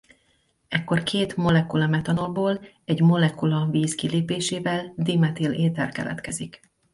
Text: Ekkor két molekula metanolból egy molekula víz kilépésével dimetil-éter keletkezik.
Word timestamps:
Ekkor 0.67 1.03
két 1.03 1.35
molekula 1.35 1.87
metanolból 1.87 2.65
egy 2.85 3.01
molekula 3.01 3.65
víz 3.71 3.95
kilépésével 3.95 4.93
dimetil-éter 4.97 5.91
keletkezik. 5.91 6.59